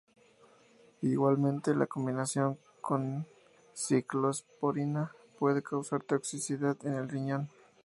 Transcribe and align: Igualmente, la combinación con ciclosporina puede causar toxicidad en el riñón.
Igualmente, 1.03 1.75
la 1.75 1.85
combinación 1.85 2.57
con 2.81 3.27
ciclosporina 3.75 5.11
puede 5.37 5.61
causar 5.61 6.01
toxicidad 6.01 6.75
en 6.83 6.95
el 6.95 7.07
riñón. 7.07 7.49